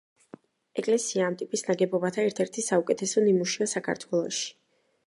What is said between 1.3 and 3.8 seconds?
ამ ტიპის ნაგებობათა ერთ-ერთი საუკეთესო ნიმუშია